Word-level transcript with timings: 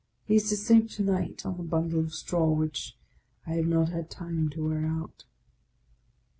He 0.25 0.37
is 0.37 0.49
to 0.49 0.57
sleep 0.57 0.89
to 0.93 1.03
night 1.03 1.45
on 1.45 1.57
the 1.57 1.63
bun 1.63 1.89
dle 1.89 1.99
of 1.99 2.11
straw 2.15 2.49
which 2.49 2.95
I 3.45 3.51
have 3.51 3.67
not 3.67 3.89
had 3.89 4.09
time 4.09 4.49
to 4.49 4.67
wear 4.67 4.83
out. 4.87 5.25